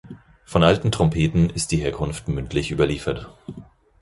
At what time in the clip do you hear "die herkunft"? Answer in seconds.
1.71-2.27